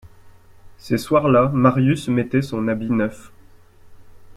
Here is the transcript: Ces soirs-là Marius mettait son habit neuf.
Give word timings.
Ces 0.79 0.97
soirs-là 0.97 1.51
Marius 1.53 2.07
mettait 2.07 2.41
son 2.41 2.67
habit 2.67 2.89
neuf. 2.89 3.31